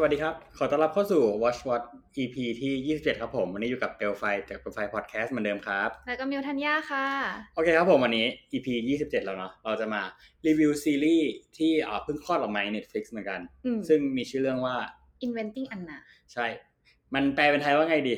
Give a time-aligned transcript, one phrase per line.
[0.00, 1.82] สวัสดีครับ ขอต้อนรับเข้าสู่ Watch What
[2.22, 7.06] EP ที่ 27 ครับผม วันนี้อยู่กับเปลไฟจากเปลไฟพอดแคสต์เหมือนเดิมครับ แล้วก็มิวทัญญาค่ะ
[7.54, 8.66] โอเคครับผมวันนี้ EP
[8.98, 10.02] 27 แล้วเนาะ เราจะมา
[10.46, 14.76] รีวิวซีรีส์ที่เอ่อเพิ่งคลอดออกมาใน Netflix เหมือนกันอืมซึ่งมีชื่อเรื่องว่า
[15.24, 15.96] Inventing Anna
[16.32, 16.46] ใช่
[17.14, 18.14] มันแปลเป็นไทยว่าไงดี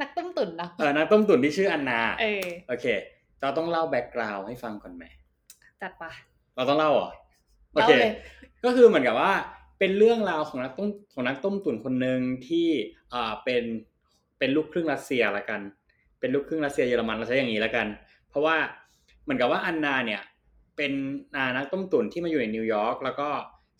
[0.00, 2.86] นักต้มตุ๋นเนาะเออ นักต้มตุ๋นที่ชื่ออันนาเออโอเค
[3.40, 5.04] เราต้องเล่าแบ็กกราวด์ให้ฟังก่อนไหม
[5.82, 6.10] จัดปะ
[6.56, 7.10] เราต้องเล่าเหรอ
[7.72, 8.12] โอเคเล่าเลย
[8.64, 9.32] ก็คือเหมือนกับว่า
[9.78, 12.68] เป็นเรื่องราวของนักต้มของนักต้มตุ๋นคนหนึ่งที่
[13.14, 13.64] อ่าเป็น
[14.38, 15.60] เป็นลูกครึ่งรัสเซียละกัน
[16.20, 17.86] เป็นลูกครึ่งรัสเซียเยอรมันเราใช้อย่างนี้ละกัน
[18.28, 18.56] เพราะว่า
[19.22, 20.22] เหมือนกับว่าอันนาเนี่ย
[20.76, 20.92] เป็น
[21.36, 23.28] อ่านักต้มตุ๋นที่มาอยู่ในนิวยอร์กแล้วก็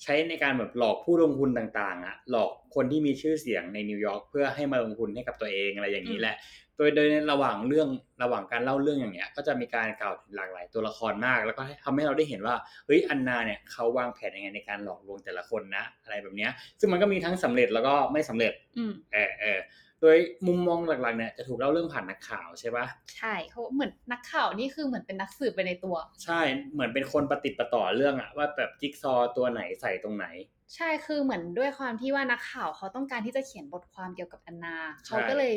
[0.03, 6.37] ใช้ในการแบบหลอกผู้ลงทุนต่างๆอะหลอกคนที่มีชื่อเสียงในนิวยอร์กเพื่อให้มาลงทุนให้กับตัวเองอะไรอย่างนี้แหละ
[6.77, 7.89] โดยโดยในระหว่างเรื่อง
[8.23, 12.55] ระหว่างการเล่าเรื่องอย่างเงี้ย ก็จะมีการกล่าวถึงหลากหลายตัวละครมาก แล้วก็ทำให้เราได้เห็นว่า
[12.87, 16.51] เฮ้ยอันนาเนี่ยเขาวางแผนยังไงในการหลอกลวงแต่ละคนนะ อะไรแบบเนี้ย
[16.81, 19.59] ซึ่งมันก็มีทั้งสำเร็จแล้วก็ไม่สำเร็จอืมเออเออ
[20.03, 20.17] โดย
[20.47, 26.41] มุมมองหลักๆเนี่ยจะถูกเล่าเรื่องผ่านนักข่าวใช่ปะใช่เขาเหมือนนักข่าวนี่คือเหมือนเป็นนักสืบไปในตัว ใช่
[26.73, 30.27] เหมือนเป็นคนประติดประต่อเรื่องอะว่าแบบจิ๊กซอว์ตัวไหนใส่ตรงไหน
[30.75, 35.55] ใช่คือเหมือนด้วยความที่ว่านักข่าวเขาต้องการที่จะเขียนบทความเกี่ยวกับแอนนาใช่เขาก็เลย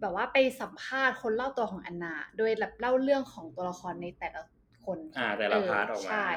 [0.00, 4.42] แบบว่าไปสัมภาษณ์คนเล่าตัวของแอนนา โดยแบบเล่าเรื่องของตัวละครในแต่ละ
[4.84, 6.28] คน อ่าแต่ละเออ part ออกมาใช่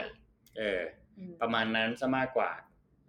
[0.57, 0.81] เออ
[1.17, 2.51] อืมประมาณนั้นซะมากกว่า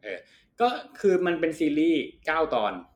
[0.03, 0.19] เออ
[0.61, 0.69] ก็
[1.01, 2.90] คือมันเป็นซีรีส์เก้าตอนอืม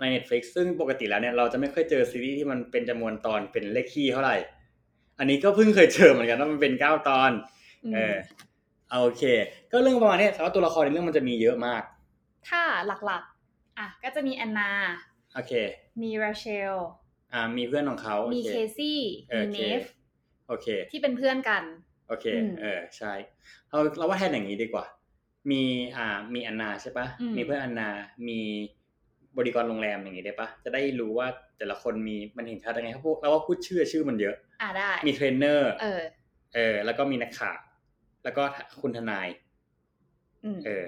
[0.00, 4.36] ใน Netflix ซึ่งปกติแล้วเนี่ยเราจะไม่ค่อยเจอซีรีส์ที่มันเป็นจำนวนตอนเป็นเลขคี่เท่าไหร่
[5.18, 7.30] อันนี้ก็เพิ่งเคยเจอเหมือนกันว่ามันเป็นเก้าตอน
[7.84, 8.16] อืมเออ
[8.90, 9.24] เอาโอเค
[9.70, 11.82] ก็เรื่องประมาณเนี้ยแต่ว่าตัวละครในเรื่องมันจะมีเยอะมาก
[12.48, 12.62] ถ้า
[13.06, 14.70] หลักๆ อะก็จะมีแอนนา
[15.34, 15.52] โอเค
[16.02, 16.74] มีราเชล
[17.32, 19.00] อ่า มีเพื่อนของเขาโอมีเคเคซี่
[19.30, 19.80] เออมีโอเนเคฟ
[20.48, 21.62] โอเค ที่เป็นเพื่อนกัน
[22.08, 23.12] โอเคอืมเออ ใช่
[23.68, 24.84] เราเราว่าแทนอย่างนี้ดีกว่า
[25.50, 25.62] มี
[25.96, 27.88] อ่า มีอันนาใช่ปะอืมมีเพื่อนอันนา
[28.28, 28.40] มี
[29.38, 31.26] บริกรโรงแรมอย่างนี้ได้ปะจะได้รู้ว่า
[31.58, 36.02] แต่ละคนมีมันเห็นชัดยังไงเขาพูดเราว่าพูดชื่อชื่อมันเยอะ อะได้ มีเทรนเนอร์เออ
[36.54, 37.58] เออ แล้วก็มีนักข่าว
[38.24, 38.42] แล้วก็
[38.82, 39.28] คุณทนาย
[40.44, 40.84] อืมเออ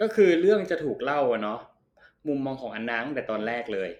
[0.00, 1.60] ก็คือเรื่องจะถูกเล่าอะเนาะ
[2.28, 3.90] มุมมองของอันนาตั้งแต่ตอนแรกเลย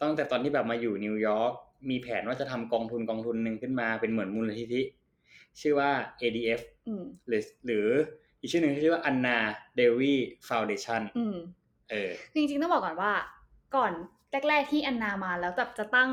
[0.00, 1.52] ตั้งแต่ตอนที่แบบมาอยู่นิวยอร์ก
[1.90, 4.80] มีแผนว่าจะทำกองทุนกองทุนหนึ่งขึ้นมาเป็นเหมือนมูลนิธิ
[5.60, 5.90] ชื่อว่า
[6.20, 7.86] ADF อืมหรือ หรือ
[8.40, 9.38] อีกชื่อหนึ่งชื่อว่า Anna
[9.78, 10.14] Devi
[10.48, 11.02] Foundation
[11.94, 13.12] อืมเออคือจริงๆต้องบอกก่อนว่า
[13.76, 13.92] ก่อน
[14.48, 16.10] แรก ๆ ที่แอนนามาแล้วแบบจะตั้ง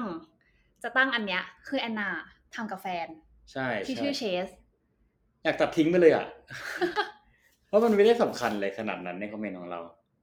[0.83, 2.09] จะตั้งอันเนี้ย คือแอนนา
[2.55, 3.07] ทำกับแฟน
[3.51, 4.47] ใช่ที่ใช่ชื่อเชส
[5.43, 6.25] อยากตัดทิ้งไปเลยอะ
[7.67, 9.79] เพราะมันไม่ได้สำคัญเลยขนาดนั้นในคอมเมนต์ของเรา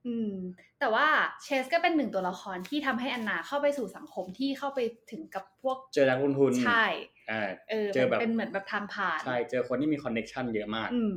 [0.06, 0.32] อืม
[0.80, 1.06] แต่ว่า
[1.42, 4.78] เชสก็เป็นหนึ่งตัวละครที่ทำให้แอนนาเข้าไปสู่สังคมที่เข้าไป
[5.10, 6.84] ถึงกับพวกเจอนักลงทุนใช่
[7.30, 11.14] อ่าเออเจอแบบเป็นเหมือนแบบทางผ่านใช่เจอคนที่มี connection เยอะมาก อืม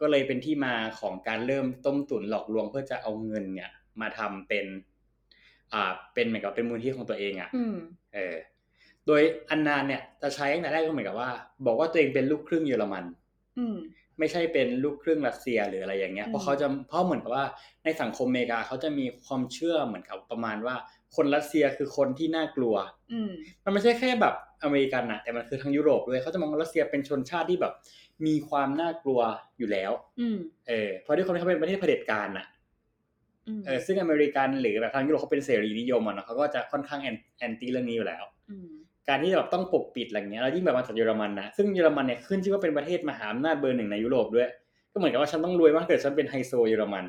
[0.00, 3.70] ก็เลยเป็นที่มาของการเริ่มต้มตุ๋นหลอกลวงเพื่อจะเอาเงินเนี่ย
[4.00, 4.66] มาทำเป็น
[5.72, 7.76] อ่า เป็นเหมือนกับเป็นมูลที่ของตัวเองอะอืม
[8.14, 8.36] เออ
[9.06, 11.30] โดยอันนานเนี่ยจะใช้ตั้งแต่แรกก็เหมือนกับว่า
[11.66, 13.04] บอกว่าตัวเองเป็นลูกครึ่งเยอรมัน
[13.58, 13.76] อืม
[14.18, 17.46] ไม่ใช่เป็นลูกครึ่งรัสเซียหรืออะไรอย่างเงี้ยอืมเพราะเขาจะเพราะเหมือนกับว่า
[17.84, 20.74] ในสังคมอเมริกาเขาจะมีความเชื่อเหมือนกับประมาณว่า
[21.16, 22.74] คนรัสเซียคือคนที่น่ากลัว
[23.12, 23.30] อืม
[23.64, 27.72] มันไม่ใช่แค่แบบอเมริกันนะแต่มันคือทั้งยุโรปด้วยเขาจะมองว่ารัสเซียเป็นชนชาติที่แบบ
[28.26, 29.20] มีความน่ากลัว
[29.58, 32.46] อยู่แล้วอืมเออเพราะด้วยความที่เขาเป็นประเทศเผด็จการน่ะ
[33.48, 38.68] อืมเออซึ่งอเมริกันหรือแบบทางยุโรปเขาเป็นเสรีนิยมอะเนาะเขาก็จะค่อนข้างแอน anti เรื่องนี้อยู่แล้วอืม
[39.08, 44.48] การที่แบบต้องปกปิดอะไรเงี้ยแล้วยิ่งแบบมาจากเยอรมันนะซึ่งเยอรมันเนี่ยขึ้นชื่อว่าเป็นประเทศมหาอำนาจเบอร์หนึ่งในยุโรปด้วย
[44.92, 47.04] ก็เหมือนกับว่าฉันต้องรวยมากเกิดฉันเป็นไฮโซเยอรมัน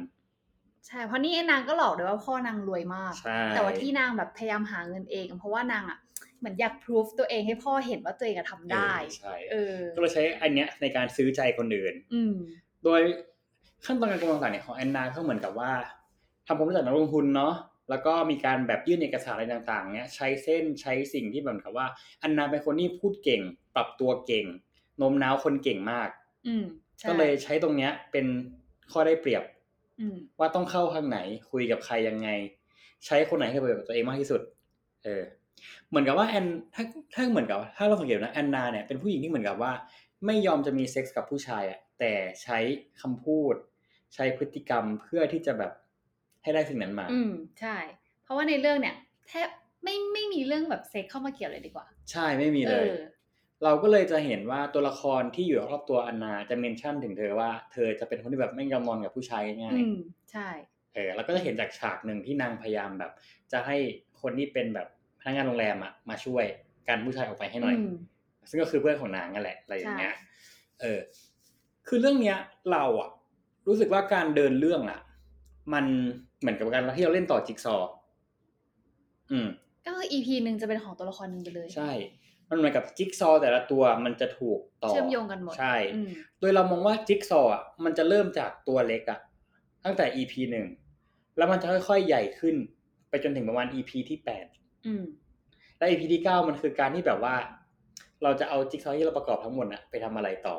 [0.87, 5.97] ใช่เพราะนี่ไอ้นางก็หลอกด้วยว่าพ่อนางรวยมากใช่แต่ว่าที่นางแบบพยายามหาเงินเอง เพราะว่านางอะ
[6.39, 12.33] เหมือนอยากพิสูจน์ตัวเองให้พ่อเห็นว่าตัวเองอะทำได้เออใช่เออก็เลยใช้อันเนี้ยในการซื้อใจคนอื่น อืม
[12.83, 13.01] โดย
[13.85, 15.71] ขั้นตอนการกำลังต่างๆเนี่ยของแอนนาก็เหมือนกับว่า
[16.47, 17.53] ทำความรู้จักนักลงทุนเนาะ
[17.89, 21.87] แล้วก็มีการแบบยื่นเอกสารอะไรต่างๆเนี้ยใช้เส้นใช้สิ่งที่แบบกับว่า
[22.23, 23.41] อันนาเป็นคนที่พูดเก่ง
[23.75, 24.45] ปรับตัวเก่ง
[24.97, 26.09] โน้มน้าวคนเก่งมาก
[26.47, 26.63] อืม
[26.99, 28.25] ใช่ก็เลยใช้ตรงเนี้ยเป็น
[28.91, 29.55] ข้อได้เปรียบอืม
[30.39, 31.19] ว่าต้องเข้าข้างไหน
[31.51, 32.29] คุยกับใครยังไง
[33.05, 34.41] ใช้คนไหนให้ประโยชน์กับตัวเองมากที่สุด
[35.03, 35.23] เออ
[35.89, 36.83] เหมือนกับว่าแอนถ้า
[37.13, 39.71] ถ้าเหมือนกับ ถ้าเราสังเกตนะแอนนาเนี่ยเป็นผู้หญิงที่เหมือนกับว่า
[40.25, 42.13] ไม่ยอมจะมีเซ็กส์กับผู้ชายอะแต่
[42.43, 42.57] ใช้
[43.01, 43.55] คำพูด
[44.13, 45.71] ใช้พฤติกรรมเพื่อที่จะแบบ
[46.43, 47.77] ให้ได้สิ่งนั้นมา อืมใช่
[48.23, 48.95] เพราะว่าในเรื่องเนี่ย
[49.27, 49.47] แทบ
[49.83, 52.91] ไม่ไม่มีเรื่องแบบเซ็กส์เข้ามาเกี่ยวเลยดีกว่า ใช่ไม่มีเลยเอ
[53.63, 59.97] เราก็เลยจะเห็นว่าตัวละครที่อยู่รอบตัวอันนาจะ mention ถึงเธอว่าเธอจะเป็นคนที่แบบไม่ยอมนอนกับผู้ชายง่ายอืม
[60.31, 63.11] ใช่ๆเออแล้วก็จะเห็นจากฉากหนึ่งที่นางพยายามแบบ
[63.51, 63.77] จะให้
[64.21, 64.87] คนที่เป็นแบบ
[65.19, 66.45] พนักงานโรงแรมอะมาช่วย
[66.87, 67.93] การผู้ชายออกไปให้หน่อยอืม
[68.49, 70.23] ซึ่งก็คือเพื่อนของนางนั่นแหละอะไรอย่างเงี้ยใช่
[70.81, 70.99] เออ
[71.87, 72.37] คือเรื่องเนี้ย
[72.71, 73.09] เราอะ
[73.67, 74.99] รู้สึกว่าการเดินเรื่องอะ
[75.73, 75.85] มัน
[76.39, 77.91] เหมือนกับการที่เราเล่นต่อจิ๊กซอว์
[79.31, 79.47] อืม
[79.85, 81.91] ก็คือ EP หนึ่งจะเป็นของตัวละครหนึ่งไปเลย ใช่
[82.49, 86.09] มันเหมือนกับจิ๊กซอว์แต่ละตัวมันจะถูกต่อเชื่อมโยงกันหมดใช่อืม
[86.39, 89.19] โดยเรามองว่าจิ๊กซอว์อะมันจะเริ่มจากตัวเล็กอะ
[89.85, 90.67] ตั้งแต่ EP หนึ่ง
[91.37, 92.55] แล้วมันจะค่อยๆใหญ่ขึ้น
[93.09, 94.45] ไปจนถึงประมาณ EP ที่แปด
[94.87, 95.03] อืม
[95.77, 97.35] และ EP ที่เก้ามันคือการที่แบบว่า
[98.23, 100.57] เราจะเอาจิ๊กซอว์ที่เราประกอบทั้งหมดอะไปทำอะไรต่อ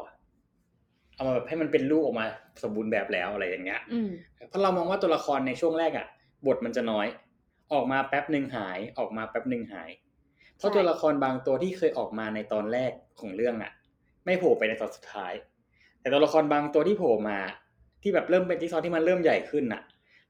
[1.14, 2.26] เอามาแบบให้มันเป็นรูปออกมา
[2.62, 4.10] สมบูรณ์แบบแล้วอะไรอย่างเงี้ยอืม
[4.48, 6.06] เพราะเรามองว่าตัวละครในช่วงแรกอะ
[6.46, 7.06] บทมันจะน้อย
[7.72, 9.90] ออกมาแป๊บหนึ่งหาย ออกมาแป๊บหนึ่งหาย
[10.58, 13.72] เพราะใช่ตัวละครบางตัวที่เคยออกมาในตอนแรกของเรื่องอะ
[14.24, 15.32] ไม่โผล่ไปในตอนสุดท้าย
[16.00, 17.38] แต่ตัวละครบางตัวที่โผล่มา
[18.02, 19.82] ที่แบบเริ่มเป็นจิ๊กซอว์ที่มันเริ่มใหญ่ขึ้นอะ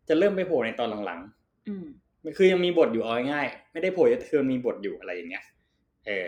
[0.09, 1.21] จะเริ่มไปโผล่ในตอนหลัง
[1.69, 5.45] อืมๆมันคือยังมีบทอยู่เอาง่ายๆไม่ได้โผล่แต่คือมันมีบทอยู่อะไรอย่างเงี้ย
[6.07, 6.27] เออ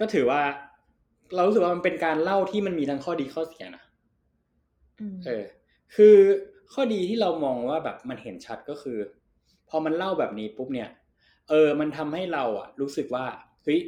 [0.00, 0.40] ก็ถือว่า
[1.34, 3.84] เรารู้สึกว่ามันเป็นการเล่าที่มันมีทั้งข้อดีข้อเสียนะ
[5.00, 5.44] อืมเออ
[5.94, 6.16] คือ
[6.72, 8.98] ข้อดีที่เรามองว่าแบบมันเห็นชัดก็คือ
[9.68, 10.88] พอมันเล่าแบบนี้ปุ๊บเนี่ย
[11.48, 13.24] เออ มันทำให้เราอะรู้สึกว่า
[13.64, 13.80] เฮ้ย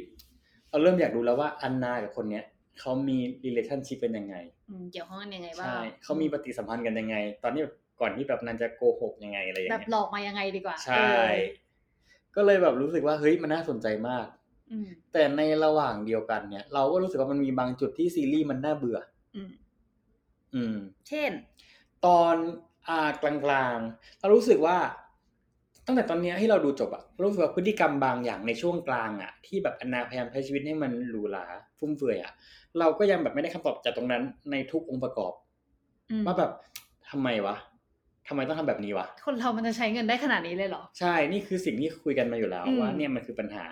[0.69, 2.43] เราเริ่มอยากรู้แล้วว่าอันนากับคนเนี้ย
[2.79, 4.35] เขามี relationship เป็นยังไง
[4.69, 11.01] อืมเกี่ยวข้องกันยังไงบ้างใช่เขามีปฏิสัมพันธ์กันยังไง ตอนนี้แบบก่อนที่แบบนันจะโกหกยังไงอะไรอย่างแบบเงี้ยหลอกมายังไงดีกว่า ใช่เอ
[11.31, 11.33] อ
[12.35, 14.25] ก็เลยแบบรู้สึกว่าเฮ้ยมันน่าสนใจมาก
[14.71, 18.99] อืมแต่ในระหว่างเดียวกันเนี่ย เราก็รู้สึกว่ามันมีบางจุดที่ซีรีส์มันน่าเบื่อ
[19.35, 19.51] อืม
[20.55, 20.77] อืม
[21.07, 21.31] เช่น
[22.05, 22.35] ตอน
[22.87, 24.77] อ่ากลางๆเรารู้สึกว่า
[25.87, 31.45] ตั้งแต่ตอนเนี้ยที่เราดูจบอะรู้สึกว่าพฤติกรรมบางอย่างในช่วงกลางอะที่แบบอนนาพยายามใช้ชีวิตให้มันหรูหรา
[31.79, 32.31] ฟุ่มเฟือยอะ
[32.79, 35.33] เราก็ยังแบบไม่ได้คำตอบจากตรงนั้นในทุกองค์ประกอบ
[36.11, 36.51] อืมว่าแบบ
[37.09, 37.55] ทำไมวะ
[38.27, 43.63] ทำไมต้องทำแบบนี้วะคนเรามันจะใช้เงินได้ขนาดนี้เลยเหรอใช่นี่คือสิ่งที่คุยกันมาอยู่แล้วอืมว่าเนี่ยมันคือปัญหา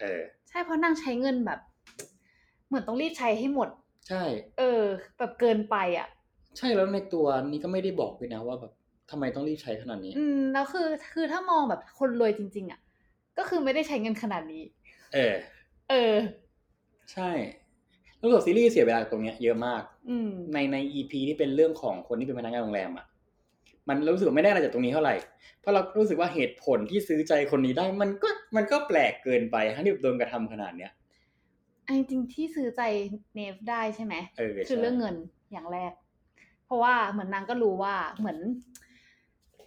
[0.00, 1.60] เออ ใช่เพราะนางใช้เงินแบบ
[2.68, 3.68] เหมือนต้องรีบใช้ให้หมด
[4.08, 4.22] ใช่
[4.58, 4.82] เออ
[5.18, 6.08] แบบเกินไปอะ
[6.58, 8.72] ใช่แล้วในตัวนี้ก็ไม่ได้บอกเลยนะว่าแบบ
[9.12, 12.80] ทำไมต้องรีบใช้ขนาดนี้ อืมแล้วคือคือถ้ามองแบบคนรวยจริง ๆ อะ
[13.38, 14.62] ก็คือไม่ได้ใช้เงินขนาดนี้
[15.14, 15.34] เออ
[15.90, 16.16] เออ
[17.12, 17.30] ใช่
[18.18, 23.06] แล้วกับซีรีส์เสียเวลากับตรงเนี้ยเยอะมาก อืมในใน EP ที่เป็นเรื่องของคนที่เป็นพนักงานโรงแรมอะ
[23.88, 25.14] มันรู้สึกว่าไม่ได้อะไรจากตรงนี้เท่าไหร่
[25.60, 30.92] เพราะเรารู้สึกว่าเหตุผลที่ซื้อใจคนนี้ได้ มันก็มันก็แปลกเกินไปทั้งที่โดนกระทำขนาดเนี้ย
[31.86, 32.82] อันจริงๆที่ซื้อใจ
[33.34, 35.14] เนฟได้ใช่ไหมเออคือใช่เรื่องเงิน
[35.52, 35.92] อย่างแรก
[36.66, 38.38] เพราะว่าเหมือนนางก็รู้ว่าเหมือน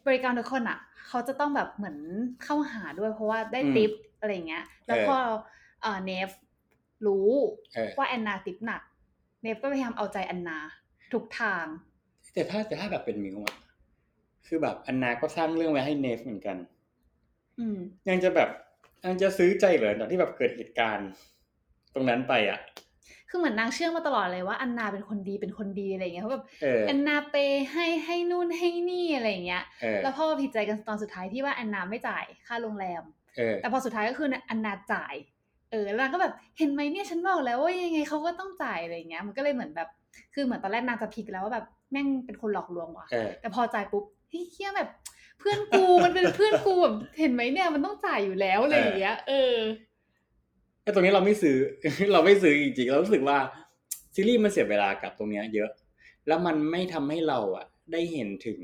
[0.05, 1.97] บริการทุกคนอะ เขาจะต้องแบบเหมือน
[2.43, 5.17] เข้าหาด้วยเพราะว่าได้ติปอะไรอย่างเงี้ย แล้วพอ
[5.81, 6.29] เอ่อเนฟ
[7.05, 7.29] รู้
[7.73, 8.81] เออว่าแอนนาติปหนัก
[9.41, 10.57] เนฟก็พยายามเอาใจแอนนา
[11.13, 11.65] ทุกทาง
[12.33, 13.55] แต่ถ้าแต่ถ้าแบบเป็นมิวอะ
[14.47, 16.57] คือแบบอันนาก็สร้างเรื่องไว้ให้เนฟเหมือนกัน
[17.59, 17.77] อืม
[18.09, 18.49] ยังจะแบบ
[19.05, 21.09] ยังจะซื้อใจเหรอตอนที่แบบเกิดเหตุการณ์
[21.93, 22.59] ตรงนั้นไปอะ
[23.29, 33.03] คือเหมือนนางเชื่อมาตลอดเลยว่าอันนาเป็นคนดีเป็นคนดีอะไรอย่างเงี้ยเขาแบบเออแอนนาเปย์ให้ให้นู่นให้นี่อะไรอย่างเงี้ยเออแล้วพอมาผิดใจกันตอนสุดท้ายที่ว่าแอนนาไม่จ่ายค่าโรงแรม
[33.37, 35.15] เออแต่พอสุดท้ายก็คืออันนาจ่าย
[35.71, 39.89] เออแล้วนางก็แบบเห็นไหมเนี่ยฉันบอกแล้วว่ายังไงเขาก็ต้องจ่ายอะไรอย่างเงี้ย มันก็เลยเหมือนแบบ
[40.33, 44.89] คือเหมือนตอนแรกนางจะพลิกแล้วว่าแบบแม่งเป็นคนหลอกลวงว่ะเออแต่พอจ่ายปุ๊บเฮ้ยเฮียแบบ
[45.39, 49.53] เพื่อนกูมันเป็นเพื่อนกูแบบเห็นไหมเนี่ยมันต้องจ่ายอยู่แล้วอะไรอย่างเงี้ยเออ
[50.85, 51.57] ไอ้ตรงนี้เราไม่ซื้อ
[52.13, 53.37] เราไม่ซื้อจริงๆเรารู้สึกว่า
[54.15, 55.69] ซีรีส์มันเสียเวลากับตรงเนี้ย เยอะ
[56.27, 58.59] แล้วมันไม่ทำให้เราอะ ได้เห็นถึง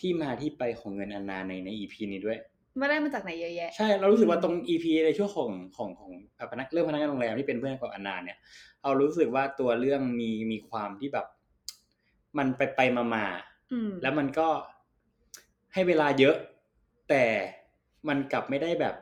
[0.00, 2.38] ที่มาที่ไปของเงินอันนาในในอีพีนี้ด้วย
[2.78, 8.38] ไม่ได้มาจากไหนเยอะแยะใช่เรารู้สึกว่าตรงอีพีในช่วงของของของอะพนักเรื่องพนักงานโรงแรมที่เป็นเพื่อนของอันนาเนี่ย
[8.82, 11.26] เรารู้สึกว่าตัวเรื่องมีมีความที่แบบ
[12.38, 14.48] มันไปไปมามาๆอืมแล้วมันก็
[15.72, 16.36] ให้เวลาเยอะ
[17.08, 17.24] แต่
[18.08, 18.94] มันกลับไม่ได้แบบ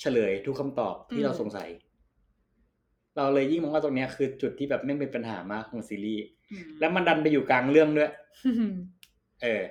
[0.00, 1.68] เฉลยทุกคำตอบที่เราสงสัย
[3.16, 8.10] เราเลยยิ่งมองว่าตรงเนี้ยคือจุดที่แบบไม่งเป็นปัญหามากของซีรีส์อืมแล้วมันดันไปอยู่กลางเรื่องด้วย
[9.42, 9.62] เออ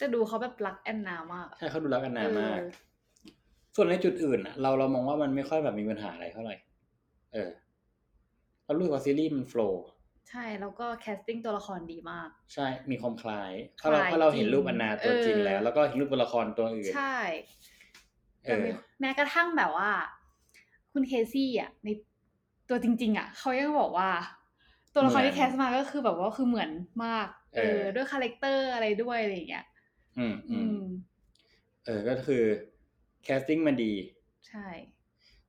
[0.00, 2.68] จะดูเขาแบบรักแอนนามากอะใช่เขาดูรักกันนานมากเออ
[3.76, 6.54] ส่วนในจุดอื่นอะเราเรามองว่ามันไม่ค่อยแบบมีปัญหาอะไรเท่าไหร่
[7.32, 7.50] เออ
[8.64, 9.84] เรารู้สึกว่าซีรีส์มัน flow
[10.30, 17.16] ใช่แล้วก็ casting ตัวละครดีมาก ใช่มีความคล้ายเพราะเราคล้ายเพราะเราเห็นจริงรูปอันนาตัวจริงเออแล้ว แล้วก็เห็นรูปตัวละครตัวอื่น ใช่
[18.44, 19.90] เออแต่มี แม้กระทั่งแบบว่า
[20.92, 21.88] คุณเคซี่อะใน
[22.68, 24.10] ตัวจริง ๆ อะเขายังบอกว่า
[24.94, 26.70] ตัวละครที่ cast มาก็คือแบบว่าคือเหมือน
[27.04, 29.66] มาก เออ ด้วย character อะไรด้วยอะไรอย่างเงี้ย
[30.18, 30.80] อืมอือืมม
[31.84, 32.42] เออก็คือ
[33.24, 33.92] casting มันดี
[34.46, 34.66] ใช่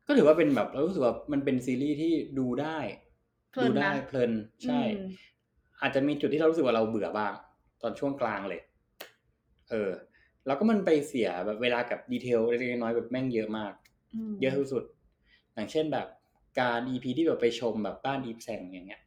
[0.08, 2.77] ก็ถือว่าเป็นแบบเรารู้สึกว่ามันเป็นซีรีส์ที่ดูได้
[3.51, 4.31] เพลินดูได้นะเพลิน
[4.65, 4.98] ใช่อืม
[5.81, 7.34] อาจจะมีจุดที่เรารู้สึกว่าเราเบื่อบ้าง
[7.81, 8.62] ตอนช่วงกลางเลย
[9.70, 9.89] เออ
[10.46, 14.84] แล้วก็มันไปเสียแบบเวลากับ detail เล็กๆน้อยๆแบบแม่งเยอะมากเยอะที่สุด
[15.54, 16.08] อย่างเช่นแบบ
[16.60, 19.02] การ EP ที่แบบไปชมแบบบ้านอีฟแซงอย่างเงี้ย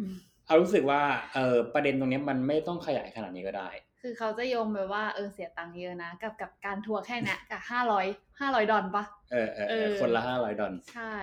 [0.00, 0.14] อืม
[0.46, 1.02] เออรู้สึกว่า
[1.34, 3.68] เออประเด็นตรงเนี้ยมันไม่ต้องขยายขนาดนี้ก็ได้
[4.02, 8.06] คืคือเขาจะโยงไปว่าเออเสียตังค์เยอะนะ กับกับการทัวร์แค่เนี้ยกับห้าร้อย
[8.40, 11.14] ห้าร้อยดอลปะเออเออเออเออคนละห้าร้อยดอลใช่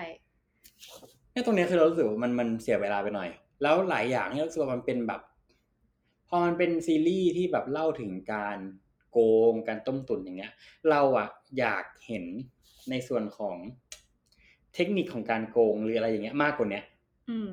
[1.31, 3.29] เนี่ยตรงเนี้ยคือเรารู้สึกว่ามันมันเสียเวลาไปหน่อย
[3.61, 5.21] แล้วหลายอย่างเนี่ยรู้สึกว่ามันเป็นแบบ
[6.29, 8.57] พอมันเป็นซีรีส์ที่แบบเล่าถึงการ
[9.13, 9.19] โก
[9.51, 10.51] ง การต้มตุ๋นอย่างเงี้ย
[10.89, 11.27] เราอะ
[11.59, 12.25] อยากเห็น
[12.89, 13.55] ในส่วนของ
[14.75, 16.83] เทคนิคของการโกงหรืออะไรอย่างเงี้ยมากกว่าเนี้ย
[17.29, 17.49] อืม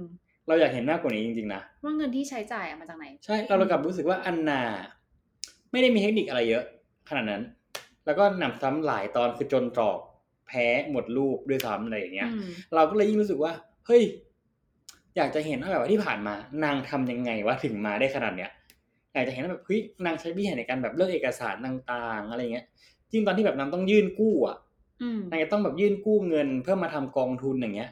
[0.48, 4.62] เราอยากเห็นมากกว่านี้จริงๆนะว่าเงินที่ใช้จ่ายอะมาจากไหน ใช่เราเรากลับรู้สึกว่าอันนา
[5.72, 6.64] ไม่ได้มีเทคนิคอะไรเยอะ
[7.08, 7.42] ขนาดนั้น
[8.06, 9.98] แล้วก็หนำซ้ำหลายตอนคือจนตรอก
[10.46, 13.52] แพ้หมดรูปด้วยซ้ำอะไรอย่างเงี้ยอืมเราก็เลยยิ่งรู้สึกว่า
[13.86, 14.02] เฮ้ย
[15.16, 18.50] อยากจะเห็นว่าแบบว่าที่ผ่านมา นางทำยังไงวะถึงมาได้ขนาดเนี้ย
[19.12, 22.66] อยากจะเห็นว่าแบบเฮ้ยนางใช้วิธีไหนในการแบบเลือกเอกสารต่างๆ อะไรเงี้ย
[23.10, 24.56] จริงตอนที่แบบนางต้องยื่นกู้อะ
[25.02, 27.90] อืมนางจะต้องแบบยื่นกู้เงินเพื่อมาทำกองทุนอย่างเงี้ย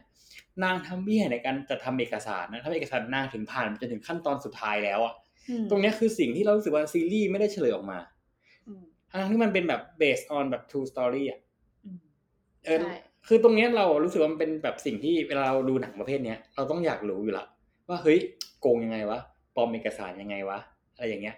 [0.63, 5.15] นางทำวิธีไหนในการจะทำเอกสารนะทำเอกสารนางถึงผ่านจนถึงขั้นตอนสุดท้ายแล้วอะ
[5.49, 7.99] อืมตรงเนี้ยคือสิ่งที่เรารู้สึกว่าซีรีส์ไม่ได้เฉลยออกมา
[8.69, 11.39] อืมทั้งที่มันเป็นแบบ based on แบบ true story อะ
[11.85, 11.99] อืม
[12.65, 12.97] เออใช่
[13.27, 17.45] คือตรงเนี้ยเรารู้สึกว่ามันเป็นแบบสิ่งที่เวลาเราดูหนังประเภทเนี้ย เราต้องอยากรู้อยู่ละ
[17.89, 18.19] ว่าเฮ้ย
[18.61, 19.19] โกงยังไงวะ
[19.57, 20.59] ปลอมเอกสารยังไงวะ
[20.99, 21.37] อะไรอย่างเงี้ย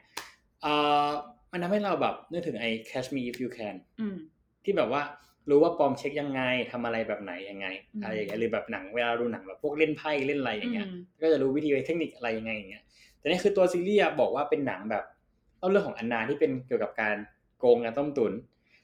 [0.62, 0.72] เอ่
[1.06, 1.08] อ
[1.52, 4.16] มันทำให้เราแบบนึกถึงไอ้ Catch Me If You Can อืม
[4.64, 5.02] ที่แบบว่า
[5.50, 12.82] รู้ว่าปลอมเช็คยังไงทำอะไรแบบไหนยังไงอืมอะไรอย่างเงี้ยหรือแบบหนังเวลาดูหนังแบบพวกเล่นไพ่เล่นอะไรอย่างเงี้ยอืมก็จะรู้วิธีเทคนิคอะไรยังไงอย่างเงี้ย
[13.18, 15.04] แต่นี่คือตัวซีรีส์อะบอกว่าเป็นหนังแบบ
[15.58, 17.16] เล่าเรื่องของอันนาที่เป็นเกี่ยวกับการ
[17.58, 18.32] โกงการต้มตุน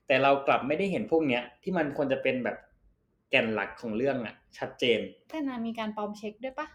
[0.07, 2.57] แต่เรากลับไม่ได้เห็นพวกเนี้ย ที่มันควรจะเป็นแบบ
[3.31, 6.67] แก่นหลักของเรื่องอะชัดเจนแต่นางมีการปลอมเช็คด้วยปะ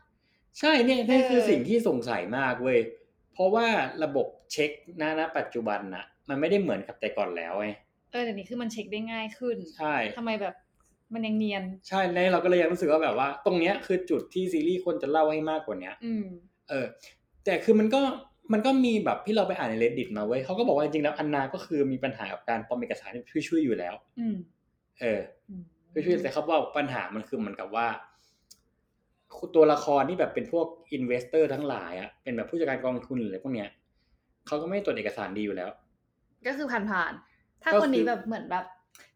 [0.60, 3.01] ใช่เนี่ยนี่คือเออสิ่งที่สงสัยมากเว้ยเพ
[3.42, 3.68] ราะว่า
[4.04, 4.72] ระบบเช็ค
[5.02, 7.70] ณณปัจจุบันน่ะ มันไม่ได้เหมือนกับแต่ก่อนแล้วไง
[8.12, 10.56] เออเดี๋ยวนี้คือมันเช็คได้ง่ายขึ้นใช่ทำไมแบบ
[11.14, 16.26] มันยังเนียน ใช่แล้วเราก็เลยยังรู้สึกว่าแบบว่า ตรงเนี้ยคือจุดที่ซีรีส์ควรจะเล่าให้มากกว่าเนี้ยอืม
[16.70, 16.86] เออ
[17.46, 18.02] แต่คือมันก็
[18.54, 24.36] มันก็มีแบบที่เราไปอ่านใน reddit มาเว้ยเขาก็บอกว่าจริงๆแล้วอันนาก็คือมีปัญหากับการปลอมเอกสารที่ช่วยๆอยู่แล้วอืม
[25.02, 25.64] เอออืม
[26.06, 27.88] ช่วยๆแต่เขาบอกปัญหามันคือเหมือนกับว่า
[29.56, 33.70] ตัวละครที่แบบเป็นพวกinvestor ทั้งหลายอะเป็นแบบผู้จัดการกองทุนหรืออะไรพวกเนี้ย
[34.48, 35.70] เขาก็ไม่ตรวจเอกสารดีอยู่แล้ว
[36.48, 38.66] ก็คือผ่านๆถ้าก็คือคนนี้แบบเหมือนแบบ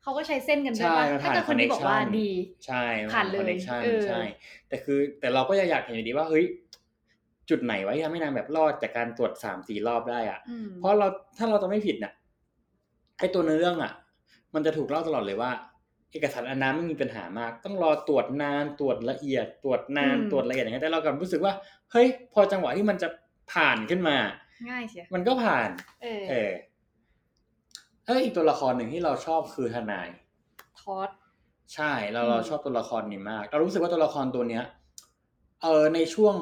[0.01, 2.29] เขาก็ใช้เส้นกันด้วยใช่ปะมันถ้าผ่านเกิดคนนี้บอกว่า connection ดี
[2.65, 4.21] ใช่ผ่านเลย connection เออใช่
[4.67, 6.45] แต่คือแต่เราก็ยังอยากเห็นอยู่ดีว่าเฮ้ย
[7.49, 11.07] จุดไหนวะที่ทำให้นางแบบรอดจากการตรวจสามสี่รอบได้อะอืมเพราะเรา
[11.37, 12.13] ถ้าเราจะไม่ผิดน่ะ
[13.19, 13.91] ไอ้ตัวเนื้อเรื่องอะ
[14.53, 15.51] มันจะถูกเล่าตลอดเลยว่า
[16.15, 21.53] เอกสารอันนั้นไม่มีปัญหามาก ต้องรอตรวจนานตรวจละเอียด ตรวจนานตรวจละเอียดอย่างเงี้ยแต่เรากลับรู้สึกว่า
[21.91, 23.07] เฮ้ยพอจังหวะที่มันจะ
[23.53, 24.17] ผ่านขึ้นมา
[24.69, 25.69] ง่ายเชียมันก็ผ่าน
[26.01, 26.51] เออเออ
[28.05, 30.09] เอออีกตัวละครหนึ่งที่เราชอบคือทนาย
[30.81, 31.09] ทอด
[31.73, 34.63] ใช่เราอืมเราชอบตัวละครนี้มาก เรารู้สึกว่าตัวละครตัวเนี้ย
[35.61, 36.35] เออในช่วง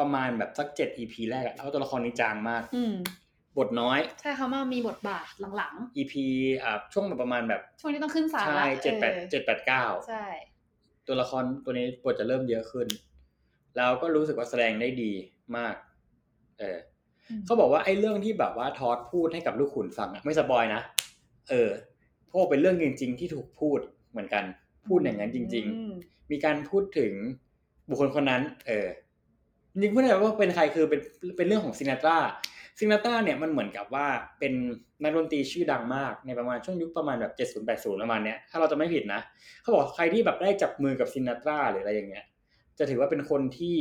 [0.00, 2.94] ประมาณแบบสักเจ็ด EP แรกอะแล้วตัวละครนี้จางมากอืม
[3.58, 6.14] บทน้อย ใช่เขามามีบทบาทหลัง EP
[6.62, 10.24] อ่าช่วงแบบประมาณแบบๆช่วงที่ต้องขึ้นศาลใช่ละเจ็ดแปดออเจ็ดแปดเก้าใช่
[11.06, 12.86] ตัวละครตัวนี้บทจะเริ่มเยอะขึ้น
[13.76, 15.12] แล้วก็รู้สึกว่าแสดงได้ดี
[15.56, 15.74] มาก
[16.58, 16.78] เออ
[17.28, 20.82] อืมเขาบอกว่าไอ้เรื่องที่แบบว่าทอดพูดให้กับลูกขุนฟังอะไม่สปอยนะ
[21.50, 21.70] เออ
[22.26, 23.78] เพราะว่าเป็นเรื่องจริง ๆ ที่ถูกพูด
[24.10, 24.44] เหมือนกัน
[24.88, 27.12] พูดอย่างนั้นจริงอืมๆมีการพูดถึง
[27.88, 28.88] บุคคลคนนั้น เออ
[29.72, 31.00] จริงๆพูดได้ว่าเป็นใครคือเป็น
[31.36, 32.18] เป็นเรื่องของซินาตรา
[32.84, 34.06] ซินาตราเนี่ยมันเหมือนกับว่า
[34.38, 34.52] เป็น
[35.02, 39.20] นักดนตรีชื่อดังมากในประมาณช่วงยุคประมาณแบบเจ็ดศูนย์แปดศูนย์ประมาณเนี้ยถ้าเราจะไม่ผิดนะ
[39.60, 42.24] เขาบอกใครที่แบบได้จับมือกับซินาตราหรืออะไรอย่างเงี้ย
[42.78, 43.76] จะถือว่าเป็นคนที่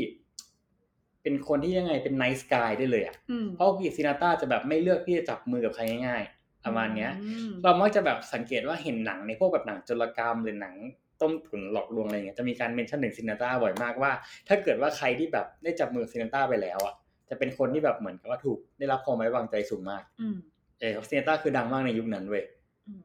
[1.24, 10.76] เป็นคนที่ยังไงเป็น nice guy ได้เลยอะอืมเพราะกิซินาต้าจะแบบไม่เลือกที่จะจับมือกับใครง่ายๆประมาณเนี้ยอืมเรามักจะแบบสังเกตว่าเห็นหนังในพวกแบบหนังโจรกรรมหรือหนัง
[11.22, 14.12] ต้มตุ๋นหลอกลวงอะไรเงี้ยจะมีการ mention ถึงซินาตราบ่อยมากว่า
[14.48, 16.94] ถ้าเกิดว่าใครที่แบบได้จับมือซินาตราไปแล้วอะ
[17.32, 20.38] จะเป็นคนที่แบบเหมือนกับว่าถูกได้รับความไว้วางใจสูงมากอืม
[20.80, 22.44] เออซินาตราคือดังมากในยุคนั้นเว้ย
[22.88, 23.02] อืม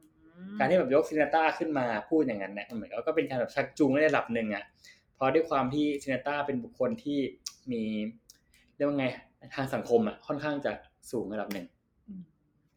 [0.59, 4.63] การที่แบบยกซินาต้าขึ้นมาพูดอย่างนั้นเนี่ยมันเหมือนกับก็เป็นการแบบชักจูงในระดับหนึ่งอะ
[5.15, 7.19] เพราะด้วยความที่ซินาต้าเป็นบุคคลที่
[7.71, 7.83] มี
[8.75, 9.05] เรียกว่าไง
[9.55, 10.71] ทางสังคมอะค่อนข้างจะ
[11.11, 11.65] สูงระดับหนึ่ง
[12.07, 12.21] อืม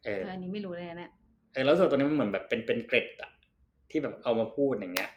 [0.03, 1.11] เออเอออันนี้ไม่รู้เลยนะเนี่ย
[1.53, 3.31] เออแล้วส่วนตัวนี้มันเหมือนแบบเป็นเป็นเกร็ดอะ
[3.89, 5.09] ที่แบบเอามาพูดอย่างเงี้ย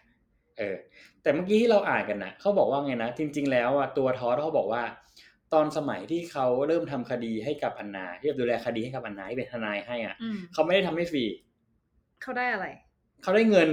[0.59, 0.77] เออ
[1.23, 4.83] แต่เมื่อกี้ที่เราอ่านกันนะเขาบอกว่าไงนะจริง ๆ แล้วอะตัวทอสเขาบอกว่า
[5.55, 11.25] ตอนสมัยที่เขาเริ่มทำคดีให้กับอันนาที่ดูแลคดีให้กับอันนาที่เป็นทนายให้อะอืมเขาไม่ได้ทำให้ฟรี
[12.23, 12.67] เขาได้อะไร
[13.23, 13.69] เขาได้เงิน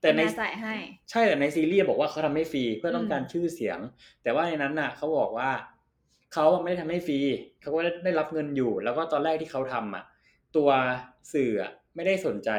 [0.00, 0.74] แต่ในนาจ่ายให้
[1.10, 3.78] ใช่แต่ในซีรีส์บอกว่าเขาทำให้ฟรีเพื่อต้องการอืมชื่อเสียง
[4.22, 5.50] แต่ว่าในนั้นน่ะ เขาบอกว่า
[6.32, 7.18] เขาไม่ได้ทำให้ฟรี
[7.60, 10.04] เขาก็ได้ได้รับเงินอยู่ แล้วก็ตอนแรกที่เขาทำอะ
[10.56, 10.68] ตัว
[11.32, 12.50] สื่ออะไม่ได้สนใจ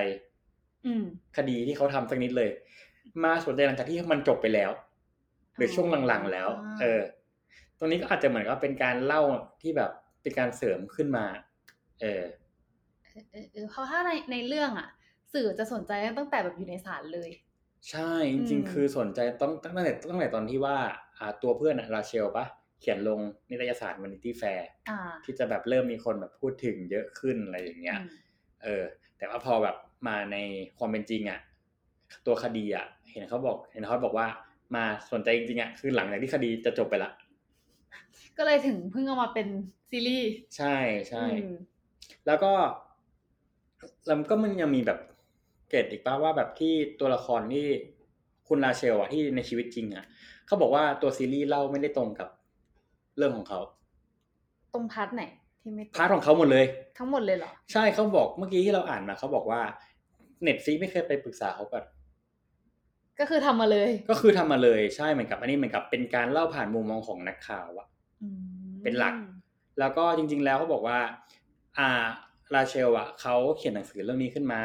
[0.86, 1.04] อืม
[1.38, 2.50] คดีที่เขาทำสักนิดเลย
[3.24, 4.72] มาสนใจหลังจากที่มันจบไปแล้ว
[5.56, 7.02] หรือช่วงหลังๆแล้วอ่าเออ
[7.80, 9.22] ตรงนี้ก็อาจจะเหมือนกับเป็นการเล่า
[9.62, 11.26] ที่แบบเป็นการเสริมขึ้นมา
[12.02, 12.24] เออ
[13.32, 14.88] เออเออเพราะถ้าในในเรื่องอะ
[15.34, 17.30] สื่อจะสนใจตั้งแต่แบบอยู่ในศาลเลย
[17.90, 20.78] ใช่จอืริงมๆคือสนใจต้องตั้งแต่ตั้งแต่ตอนที่ว่า
[21.20, 22.46] อ่าตัวเพื่อนอะราเชลปะ
[22.80, 23.20] เขียนลง
[23.50, 28.10] นิตยสารวันนิตี้แฟร์อ่าที่จะแบบเริ่มมีคนแบบพูดถึงเยอะขึ้นอะไรอย่างเงี้ยอืม
[28.64, 28.84] เออ
[29.18, 29.76] แต่ว่าพอแบบ
[30.08, 30.38] มาใน
[30.78, 31.40] ความเป็นจริงอะ
[32.26, 34.28] ตัวคดีอะเห็นเขาบอก เห็นเขาบอกว่า
[34.76, 37.12] มาสนใจจริงๆอะคือหลังจากที่คดีจะจบไปละ
[38.40, 39.48] ก็เลยถึงเพิ่งเอามาเป็น
[39.90, 40.76] ซีรีส์ใช่
[41.10, 41.56] ใช่อืม
[42.28, 42.52] แล้วก็
[44.08, 45.00] แล้วก็มันยังมีแบบ
[45.70, 47.66] เกร็ดอีกป่ะว่าแบบที่ตัวละครที่
[48.48, 50.06] คุณราเชลอะที่ในชีวิตจริงอะ
[50.48, 52.30] เขาบอกว่าตัวซีรีส์เล่าไม่ได้ตรงกับ
[53.18, 53.60] เรื่องของเขา
[54.74, 55.24] ตรง part ไหน
[55.62, 56.66] ที่ไม่ตรง part ของเขาหมดเลย
[56.98, 59.62] ทั้งหมดเลยเหรอ ใช่เขาบอกเมื่อกี้ที่เราอ่านมาเขาบอกว่า
[60.44, 61.84] Netflix ไม่เคยไปปรึกษาเขาก่อน
[63.20, 67.99] ก็คือทำมาเลย ก็คือทำมาเลยใช่เหมือนกับ อันนี้เหมือนกับเป็นการเล่าผ่านมุมมองของนักข่าวอะอืม
[68.84, 69.14] เป็นหลัก
[69.80, 71.00] แล้วก็จริง ๆ แล้วเขาบอกว่า
[71.78, 71.90] อ่า
[72.54, 74.62] ราเชลอะเขาเขียนหนังสือเรื่องนี้ขึ้นมา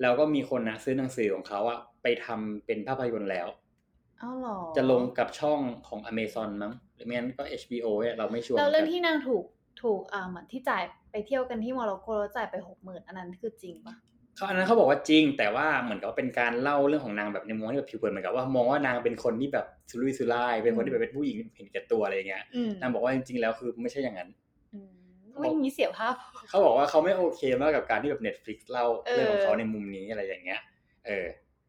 [0.00, 3.48] แล้วก็มีคนนะซื้อหนังสือของเขาอะไปทำเป็นภาพยนตร์แล้ว
[4.22, 9.44] อ้าวเหรอจะลงกับช่องของ Amazon มั้งหรือไม่งั้นก็ HBO เนี่ยเราไม่ชัวร์แล้วเรื่องหมืนกันที่นางถูก
[9.82, 13.94] ถูกอ่าเหมือนที่จ่ายไปเที่ยวกันที่โมร็อกโกแล้วจ่ายไปหกหมื่นอันนั้นคือจริงปะ
[14.40, 24.28] เขาอันนั้นเขาบอกว่าจริง แต่ว่าเหมือนกับว่าเป็นการเล่าเรื่องของนางแบบในมุมที่แบบผิวเผินเหมือนกับว่ามองว่านางเป็นคนที่แบบสุรุ่ยสุร่ายเป็นคนที่แบบเป็นผู้หญิงเห็นแก่ตัวอะไรอย่างเงี้ยอืมนางบอกว่าจริงๆแล้วคือไม่ใช่อย่างนั้น
[24.74, 24.90] อืม
[25.40, 26.14] ไม่มีเสียภาพ
[26.48, 30.60] เขาบอกว่าเขาไม่โอเคมากกับการที่แบบ Netflix เล่าเออเรื่องของเขาในมุมนี้อะไรอย่างเงี้ย
[31.06, 31.26] เออ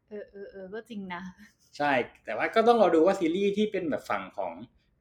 [0.08, 1.22] เออเออเออก็จริงนะ
[1.76, 1.92] ใช่
[2.24, 4.52] แต่ว่าก็ต้องรอดูว่าซีรีส์ที่เป็นแบบฝั่งของ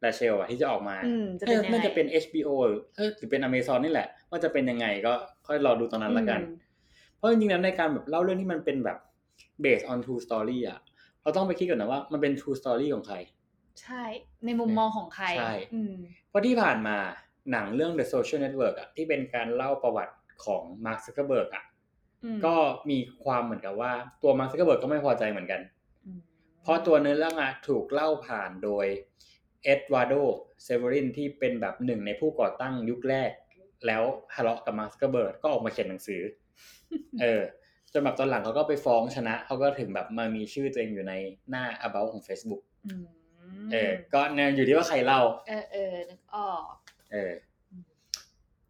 [0.03, 5.13] ราเชลอะที่จะออกมาอืมจะเป็นยังไงน่าจะเป็น HBO หรือเออหรือเป็น Amazon นี่แหละ ว่าจะเป็นยังไงก็
[5.47, 6.70] ค่อยรอดูตอนนั้นละกันอืม
[7.21, 8.97] เพราะจริงๆแล้วในการแบบเล่าเรื่องที่มันเป็นแบบ
[9.63, 10.79] based on true story อะ
[11.21, 13.17] เราต้องไปคิดก่อนนะว่ามันเป็น true story ของใคร
[13.81, 14.03] ใช่
[14.45, 15.93] ในมุมมองของใครใช่อืม
[16.29, 16.97] เพราะที่ผ่านมา
[17.51, 21.63] หนังเรื่อง The Social Network อะที่เป็นการเล่าประวัติของ Mark Zuckerberg อะ
[22.23, 22.55] อืมก็
[22.89, 23.91] มีความเหมือนกับว่า
[24.23, 25.62] ตัว Mark Zuckerberg ก็ไม่พอใจเหมือนกัน
[26.05, 26.19] อืม
[26.62, 28.86] เพราะตัวเนื้อเรื่องอะถูกเล่าผ่านโดย
[29.63, 30.13] เอ็ดวาร์โด
[30.63, 33.31] เซเวรินที่เป็นแบบหนึ่งในผู้ก่อตั้งยุคแรก
[33.88, 36.22] แล้วทะเลาะกับมาร์ค ซักเคอร์เบิร์กก็ออกมาเขียนหนังสือ
[37.22, 37.41] เออ
[37.94, 41.13] จนแบบตอนหลังเขาก็ไปฟ้องชนะเขาก็ถึงแบบมามีชื่อตัวเองอยู่ใน
[41.50, 43.06] หน้า about ของ Facebook อืม
[43.72, 46.74] เออ ก็เนี่ยอยู่ที่ว่าใครเล่า เออเออนึกออก
[47.12, 47.34] เออ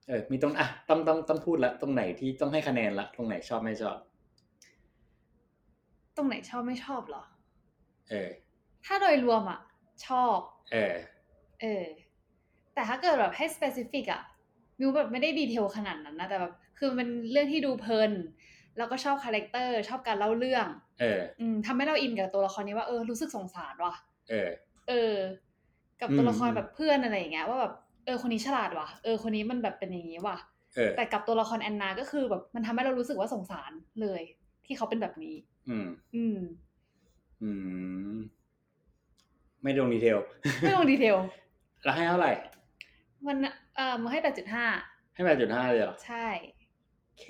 [0.07, 3.97] เออ มีตรงอะต้องต้องต้องพูดละตรงไหนที่ต้องให้คะแนนละตรงไหนชอบไม่ชอบ
[6.15, 7.23] ตรงไหนชอบไม่ชอบเหรอ
[8.09, 8.29] เออ
[8.85, 9.59] ถ้าโดยรวมอะ
[10.07, 10.37] ชอบ
[10.73, 10.95] เออ
[11.61, 11.85] เออ
[12.73, 14.21] แต่ถ้าเกิดแบบให้ specific อะ
[14.81, 18.11] มิวแบบไม่ได้ detail ขนาดนั้นนะ แต่แบบคือมันเป็นเรื่องที่ดูเพลิน
[18.77, 20.67] แล้วก็ชอบ character ชอบการเล่าเรื่อง
[21.01, 23.95] เอออืมทำให้เราอินกับตัวละครนี้ว่าเออรู้สึกสงสารว่ะ
[24.29, 24.49] เออ
[24.89, 25.15] เออ
[26.01, 27.73] กับตัวละครอืมแบบเพื่อนอะไรอย่างเงี้ยว่าแบบ
[28.05, 30.37] เออคนนี้ฉลาดว่ะ เออคนนี้มันแบบเป็นอย่างนี้ว่ะ
[30.75, 34.21] เออแต่กับตัวละครแอนนาก็คือแบบมันทำให้เรารู้สึกว่าสงสารเลย
[34.65, 35.35] ที่เขาเป็นแบบนี้
[35.69, 36.39] อืม อืม
[37.41, 37.49] อื
[38.13, 38.17] ม
[39.63, 40.17] ไม่ลงดีเทล
[40.61, 41.17] ไม่ลงดีเทล
[41.83, 42.33] แล้วให้เท่าไหร่
[43.27, 43.37] มัน
[43.75, 44.65] เอ่อมาให้แปดจุดห้า
[45.13, 46.27] ให้แปดจุดห้าเลยเหรอใช่
[47.05, 47.25] โอเค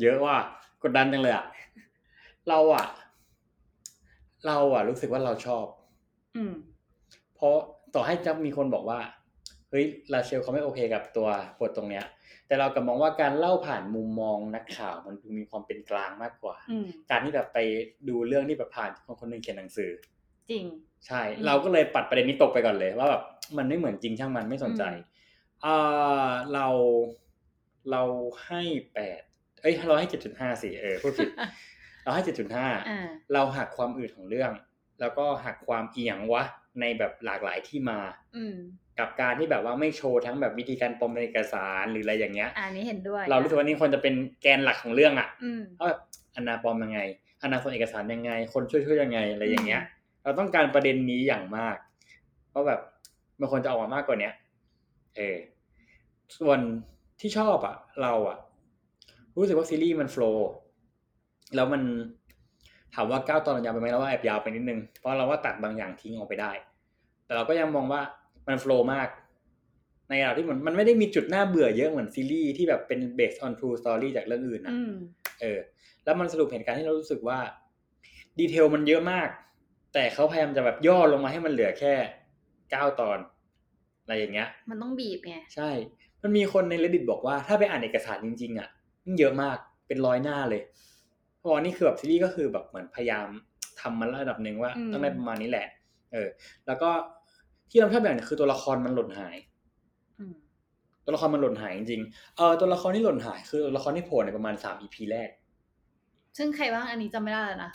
[0.00, 0.38] เยอะว่ะ
[0.82, 1.46] กดดันจังเลยอะ
[2.48, 2.86] เราอะ
[4.46, 5.66] เราอะ รู้สึกว่าเราชอบ
[6.36, 6.52] อืม
[7.34, 7.54] เพราะ
[7.94, 8.98] ต่อให้จะมีคนบอกว่า
[9.70, 11.28] เฮ้ยลาเชลเขาไม่โอเคกับตัว
[11.60, 12.04] บทตรงเนี้ย
[12.46, 17.58] แต่เรากลับมองว่าการเล่าผ่านมุมมองนักข่าวมันดูมีความเป็นกลางมากกว่าอืมการที่แบบไป
[18.08, 19.90] ดูเรื่องที่แบบผ่านคนคนหนึ่งเขียนหนังสือ
[20.50, 20.64] จริง
[21.06, 23.22] ใช่อืมเราก็เลยปัดประเด็นนี้ตกไปก่อนเลย ว่าแบบ
[23.58, 24.82] มันไม่เหมือนจริงช่างมันไม่สนใจ
[25.66, 26.66] อืมอ่าเรา
[27.90, 28.02] เรา
[28.46, 28.62] ให้
[28.94, 29.20] แปด
[29.62, 31.30] เอ้ยเราให้เจ็ดจุดห้าสิเออพูดผิด
[32.02, 34.52] เราให้เจ็ดจุดห้าอ่าเราหักความอืดของเรื่อง
[35.00, 36.42] แล้วก็หักความเอียงวะ
[36.80, 37.98] ในแบบหลากหลายที่มา
[38.36, 38.56] อืม
[38.98, 46.00] กับการที่แบบว่าไม่โชว์ทั้งแบบวิธีการปลอมเอกสารหรืออะไรอย่างเงี้ยอันนี้เห็นด้วย เรารู้สึกว่านี่ควรจะเป็นแกนหลักของเรื่องอะอืมว่าแบบ
[46.36, 47.00] อนาปลอมยังไง
[47.42, 49.82] อนาส่งเอกสารยังไง คนช่วยช่วยยังไงอะไรอย่างเงี้ย
[50.22, 51.76] เราต้องการประเด็นนี้อย่างมาก
[52.50, 52.80] เพราะแบบ
[53.40, 54.32] มันควรจะออกมามากกว่าเนี้ย
[55.16, 55.38] เออ
[56.38, 56.60] ส่วน
[57.20, 58.38] ที่ชอบอะเราอะ
[59.36, 60.50] รู้สึกว่าซีรีส์มันโฟล์
[61.54, 61.82] แล้วมัน
[62.94, 66.52] ถามว่าเก้าตอนยาวไปไหมเราว่าแอบยาวไปนิดนึง เพราะเราว่าตัดบางอย่างทิ้งออกไปได้
[67.24, 68.02] แต่เราก็ยังมองว่า
[68.48, 69.08] มันโฟล์มาก
[70.08, 74.92] ในระดับที่มันมันไม่ได้มีจุดน่าเบื่อเยอะเหมือนซีรีส์ที่แบบเป็น based on true story จากเรื่องอื่นนะอืม
[75.40, 75.58] เออ
[76.04, 77.38] แล้วมันสรุปเหตุการณ์ที่เรารู้สึกว่า
[78.38, 79.28] ดีเทลมันเยอะมาก
[79.94, 81.94] แต่เขาพยายามจะแบบย่อลงมาให้มันเหลือแค่
[82.70, 83.18] เก้าตอน
[84.02, 85.70] อะไรอย่างเงี้ย มันต้องบีบไงใช่
[86.22, 88.68] มันมีคนใน reddit บอกว่าถ้าไปอ่านเอกสารจริง ๆ อะ
[89.04, 90.62] มันเยอะมากเป็นร้อยหน้าเลย
[91.38, 93.26] เพราะว่านี่คือแบบซีรีส์ก็คือแบบเหมือนพยายาม
[93.80, 95.66] ทำมันระดับหนึ่งว่าอืมต้องได้ประมาณนี้แหละ
[96.12, 96.28] เออ
[96.66, 96.90] แล้วก็
[97.70, 99.36] ที่เราชอบอย่างหนึงคือตัวละครมันหล่นหาย
[100.18, 100.34] อืม
[101.04, 105.28] ตัวละครมันหล่นหายจริงๆเออตัวละครที่หล่นหายคือตัวละครที่โผล่ในประมาณสาม EP แรก
[106.36, 107.72] ซึ่งใครบ้างอันนี้จำไม่ได้แล้วนะ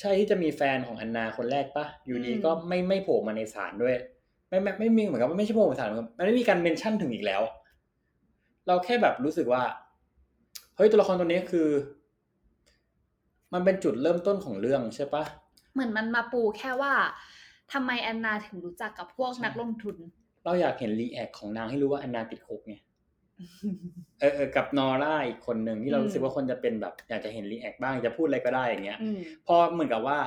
[0.00, 3.96] ใช่ที่จะมีแฟนของอันนาคนแรกปะอยู่ดีอืมก็ไม่ไม่โผล่มาในศาลด้วย
[4.50, 7.42] ไม่ไม่ไม่มีเหมือนกับว่าไม่ใช่โผล่มาในศาลเหมือนกับมันไม่มีการเมนชั่นถึงอีกแล้ว
[8.66, 9.62] เราแค่แบบรู้สึกว่า
[10.76, 11.68] เฮ้ยตัวละครตัวนี้คือ
[13.52, 15.24] มันเป็นจุดเริ่มต้นของเรื่องใช่ปะ
[15.72, 16.92] เหมือนมันมาปูแค่ว่า
[17.72, 19.96] ทำไมแอนนาถึงรู้จักกับพวกใช่นักลงทุน
[20.44, 22.74] เราอยากเห็น react ของนางให้รู้ว่าแอนนาติดคุกไง
[24.20, 30.18] เออเออกับนอร่าอีกคนหนึ่งที่เราอืมรู้สึกว่าคนจะเป็นแบบ อยากจะเห็น react บ้างจะพูดอะไรก็ได้อย่างเงี้ยอืมพอเหมือนกับว่า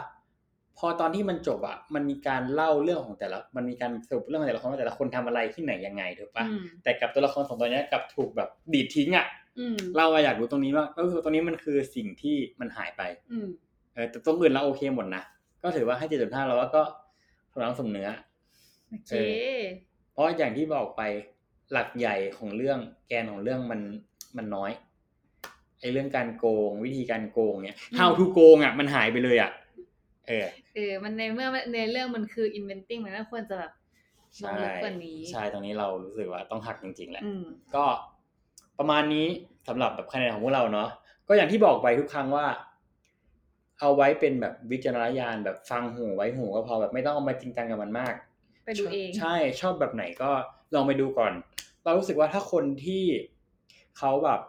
[0.77, 9.27] พอตอนที่มันจบอะมันมีการเล่าเรื่องของแต่ละ มันมีการสรุปเรื่องของแต่ละคนว่าแต่ละคนทำอะไรที่ไหนยังไงถูกปะอืมแต่กับตัวละครสองตัวเนี้ยกลับถูกแบบดีดทิ้งอะ
[9.59, 13.47] อืมเราอะอยากรู้ตรงนี้ว่าก็คือตรงนี้มันคือสิ่งที่มันหายไปอืม
[13.93, 15.23] เออแต่ตรงอื่นเราโอเคหมดนะ
[15.63, 16.81] ก็ถือว่าให้เจ็ดจุดห้าแล้วก็
[17.51, 18.09] สมน้ำสมเนื้อ
[18.89, 19.15] โอเคเอ
[20.12, 21.01] เพราะอย่างที่บอกไป
[21.71, 23.81] หลักใหญ่ของเรื่องแกนของเรื่องมัน
[24.38, 24.71] มันน้อย
[25.79, 29.51] ไอ้เรื่องการโกงวิธีการโกงเนี่ย how to โกงอะมันหายไปเลยอะ
[30.27, 33.71] เออเออมันในเมื่อในเรื่องมันคือ inventing มันก็ควรจะแบบ
[34.43, 37.43] ลงใช่ลึกกว่านี้ ใช่ตรงนี้เรารู้สึกว่าต้องหักจริงๆแหละอืม
[37.75, 37.86] ก็
[38.79, 39.27] ประมาณนี้
[39.67, 40.89] สำหรับแบบคะแนนของพวกเราเนาะ
[41.27, 42.45] ก็อย่างที่บอกไปทุกครั้งว่า
[43.79, 48.13] เอาไว้เป็นแบบวิจารณญาณแบบฟังหูไว้หูก็พอแบบไม่ต้องเอามาจริงจังกับมันมาก
[48.65, 50.29] ไปดูเองใช่ชอบแบบไหนก็
[50.73, 51.33] ลองไปดูก่อน
[51.83, 53.03] เรารู้สึกว่าถ้าคนที่
[53.97, 54.39] เขาแบบ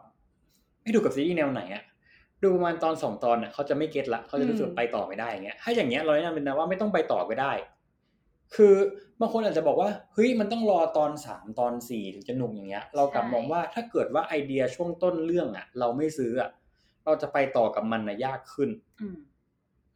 [0.83, 1.85] ไม่ดูกับซีรีส์แนวไหนอะ
[2.45, 7.53] ดูประมาณตอนสองตอนอะเขาจะไม่เก็ตละเขาจะรู้สึกอืมไปต่อไม่ได้อย่างเงี้ยถ้าอย่างเงี้ยเราแนะนำเป็นนะว่าไม่ต้องไปต่อก็ได้
[8.55, 8.75] คือ
[9.21, 16.51] บางคนอาจจะบอกว่าเฮ้ยมันต้องรอตอนสามตอนสี่ถึงจะหนุกอย่างเงี้ย เรากลับมองว่าถ้าเกิดว่าไอเดียช่วงต้นเรื่องอะเราไม่ซื้ออะ
[17.05, 19.17] เราจะไปต่อกับมันนะยากขึ้น อืม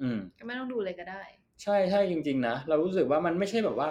[0.03, 1.23] อืมก็ไม่ต้องดูเลยก็ได้
[1.63, 3.89] ใช่ใช่จริง ๆ นะเรารู้สึกว่ามันไม่ใช่แบบว่า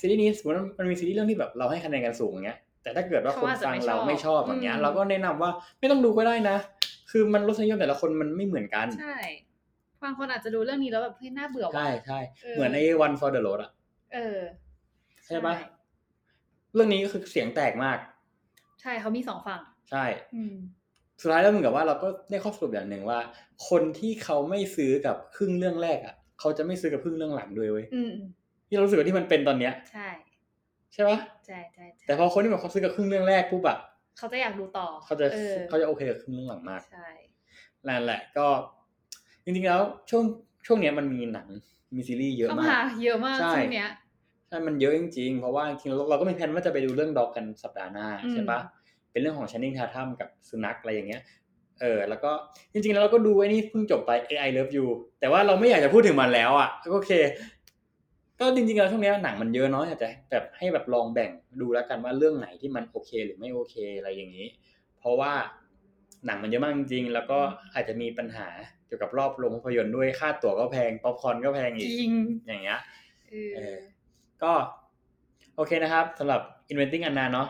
[0.00, 6.56] ซีรีส์นี้สมมติว่ามันมีซีรีส์เรื่องที่แบบเราให้คะแนนกันสูงอย่างเงี้ยแต่ถ้าเกิดว่าคเขานอาจจะฟังไม่ชอบเราไม่ชอบอย่างเงี้ยอืมเราก็แนะนำว่าไม่ต้องดูก็ได้นะ
[7.10, 9.18] คือมันรสนิยมแต่ละคนมันไม่เหมือนกัน ใช่
[10.02, 13.70] บางคนอาจจะดูเรื่องนี้แล้วแบบเฮ้ยน่าเบื่อว่ะใช่ใช่เออเหมือนไอ้ One for the Road อะ
[14.14, 14.38] เออ
[15.26, 15.54] ใช่ปะ
[16.74, 17.98] เรื่องนี้ก็คือเสียงแตกมาก
[18.80, 20.54] ใช่เขามีสองฝั่ง ใช่อืม
[21.20, 23.18] สุดท้ายแล้วเหมือนกับว่าเราก็ได้ข้อสรุปอย่างหนึ่งว่า
[23.68, 28.12] คนที่เขาไม่ซื้อกับครึ่งเรื่องแรกอะเขาจะไม่ซื้อกับครึ่งเรื่องหลังด้วยเว้ยอืม
[28.68, 30.08] ที่เรารู้สึกว่าที่มันเป็นตอนเนี้ย ใช่
[30.92, 33.78] ใช่ปะใช่ใช่ใช่แต่พอคนที่แบบเขาซื้อกับครึ่งเรื่องแรกปุ๊บอะ
[34.20, 37.08] เขาจะอยากดูต่อเขาจะออเขาจะโอเคกับครึ่งเรื่องหลังมากใช่
[37.88, 38.46] นั่นแหละก็
[39.44, 40.24] จริงๆแล้วช่วง
[40.66, 41.46] ช่วงเนี้ยมันมีหนัง
[41.94, 43.90] มีซีรีส์เยอะเข้ามามากเยอะมากใช่ช่วงเนี้ย
[44.48, 48.60] ใช่มันเยอะจริงๆ เพราะว่าจริงๆเราเราก็มีแผนว่าจะไปดูเรื่องด็อกกันสัปดาห์หน้าอืมใช่ปะ
[49.12, 51.22] เป็นเรื่องของช a น n ิ n g ทาทัมกับสุนัขอะไรอย่างเงี้ย
[51.80, 52.30] เออแล้วก็
[52.72, 54.86] จริงๆแล้วเราก็ดูไอ้นี่เพิ่งจบไป AI Love You
[55.20, 57.12] แต่ว่าเราไม่อยากจะพูดถึงมันแล้วอะก็โอเค
[58.40, 64.46] ก็จริงๆแล้วช่วงเนี้ยหนังมันเยอะเนาะอยากจะแบบให้แบบลองแบ่งดูแล้วกันว่าเรื่องไหนที่มันโอเคหรือไม่โอเคอะไรอย่างนี้
[64.98, 65.32] เพราะว่า
[66.26, 67.38] หนังมันเยอะมากจริงๆแล้วก็
[67.74, 68.46] อาจจะมีปัญหา
[68.86, 72.12] เกี่ยวกับรอบโรงภาพยนตร์ด้วยค่าตั๋วก็แพงป๊อปคอร์นก็แพงจริงอีก
[72.46, 72.80] อย่างเงี้ย
[73.30, 73.76] เออเออ
[74.42, 74.52] ก็
[75.56, 77.48] โอเคนะครับสำหรับ Inventing Anna เนาะ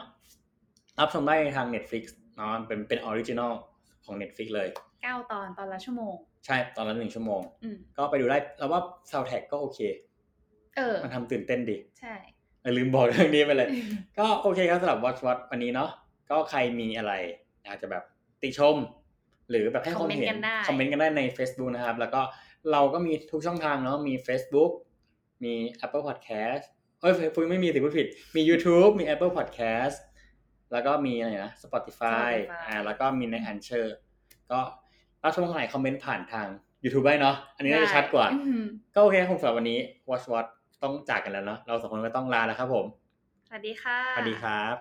[0.98, 2.04] รับชมได้ทาง Netflix
[2.36, 3.52] เนาะเป็นเป็น original
[4.04, 4.68] ของ Netflix เลย
[5.02, 6.14] เก้าตอนตอนละชั่วโมง
[6.46, 10.09] ใช่ตอนละหนึ่งชั่วโมงอืมก็ไปดูได้เราว่า Soundtrack ก็โอเคเออ
[11.04, 12.14] มันทำตื่นเต้นดี ใช่
[12.60, 13.68] เออลืมบอกเรื่องนี้ไปเลย
[14.18, 15.90] ก็โอเคครับสำหรับ Watch What วันนี้เนาะ
[16.30, 17.12] ก็ใครมีอะไร
[17.64, 18.04] อยากจะแบบ
[18.42, 18.76] ติชม
[19.50, 22.20] หรือแบบให้ความเห็นคอมเมนต์กันได้คอมเมนต์กันได้ใน Facebook นะครับ แล้วก็
[22.72, 24.72] เราก็มีทุกช่องทางเนาะมี Facebook
[25.44, 25.54] มี
[25.84, 26.64] Apple Podcast
[27.00, 28.06] เอ้ย Facebook ไม่มีสิพูดผิด
[28.36, 29.96] มี YouTube มี Apple Podcast
[30.72, 33.86] แล้วก็มีอะไรนะ Spotify Spotify อ่าแล้วก็มีใน Anchor
[34.50, 34.60] ก็
[35.22, 36.48] รับชมทางไหนคอมเมนต์ผ่านทาง
[36.84, 39.78] YouTube ได้เนาะอันนี้น่าจะชัดกว่าอืมก็โอเคครับผมสำหรับวันนี้
[40.10, 40.46] Watch What
[40.82, 42.86] ต้องจากกันแล้วเนาะเราสองคนก็ต้องลาแล้วครับผม
[43.48, 44.76] สวัสดีค่ะ สวัสดีครับ